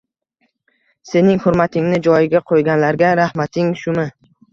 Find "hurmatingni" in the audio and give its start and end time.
1.43-1.99